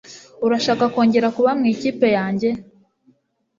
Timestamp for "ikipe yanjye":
1.73-2.49